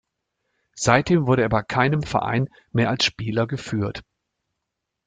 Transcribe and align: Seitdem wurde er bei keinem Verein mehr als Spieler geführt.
Seitdem 0.73 1.27
wurde 1.27 1.43
er 1.43 1.49
bei 1.49 1.61
keinem 1.61 2.01
Verein 2.01 2.49
mehr 2.71 2.89
als 2.89 3.05
Spieler 3.05 3.45
geführt. 3.45 4.01